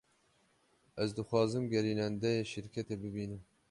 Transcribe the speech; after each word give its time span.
Ez 1.03 1.07
dixwazim 1.17 1.65
gerînendeyê 1.73 2.39
şirketê 2.53 2.95
bibînim. 3.03 3.41